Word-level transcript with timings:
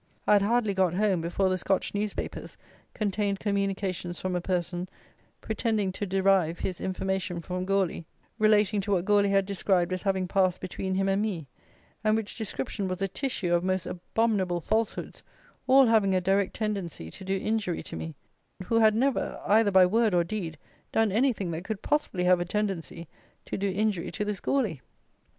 I 0.25 0.33
had 0.33 0.41
hardly 0.41 0.73
got 0.73 0.95
home, 0.95 1.21
before 1.21 1.47
the 1.47 1.59
Scotch 1.59 1.93
newspapers 1.93 2.57
contained 2.95 3.39
communications 3.39 4.19
from 4.19 4.35
a 4.35 4.41
person, 4.41 4.89
pretending 5.41 5.91
to 5.91 6.07
derive 6.07 6.57
his 6.57 6.81
information 6.81 7.39
from 7.39 7.65
Gourlay, 7.65 8.05
relating 8.39 8.81
to 8.81 8.93
what 8.93 9.05
Gourlay 9.05 9.29
had 9.29 9.45
described 9.45 9.93
as 9.93 10.01
having 10.01 10.27
passed 10.27 10.59
between 10.59 10.95
him 10.95 11.07
and 11.07 11.21
me; 11.21 11.45
and 12.03 12.15
which 12.15 12.33
description 12.35 12.87
was 12.87 13.03
a 13.03 13.07
tissue 13.07 13.53
of 13.53 13.63
most 13.63 13.85
abominable 13.85 14.59
falsehoods, 14.59 15.21
all 15.67 15.85
having 15.85 16.15
a 16.15 16.19
direct 16.19 16.55
tendency 16.55 17.11
to 17.11 17.23
do 17.23 17.35
injury 17.37 17.83
to 17.83 17.95
me, 17.95 18.15
who 18.63 18.79
had 18.79 18.95
never, 18.95 19.39
either 19.45 19.69
by 19.69 19.85
word 19.85 20.15
or 20.15 20.23
deed, 20.23 20.57
done 20.91 21.11
anything 21.11 21.51
that 21.51 21.63
could 21.63 21.83
possibly 21.83 22.23
have 22.23 22.39
a 22.39 22.45
tendency 22.45 23.07
to 23.45 23.55
do 23.55 23.67
injury 23.69 24.09
to 24.09 24.25
this 24.25 24.39
Gourlay. 24.39 24.79